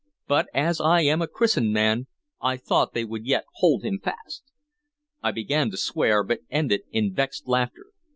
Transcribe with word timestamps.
But, 0.27 0.47
as 0.51 0.81
I 0.81 1.01
am 1.01 1.21
a 1.21 1.27
christened 1.27 1.71
man, 1.73 2.07
I 2.41 2.57
thought 2.57 2.93
that 2.93 2.93
they 2.95 3.05
would 3.05 3.27
yet 3.27 3.43
hold 3.57 3.85
him 3.85 3.99
fast!" 4.03 4.41
I 5.21 5.29
began 5.29 5.69
to 5.69 5.77
swear, 5.77 6.23
but 6.23 6.39
ended 6.49 6.81
in 6.89 7.13
vexed 7.13 7.47
laughter. 7.47 7.85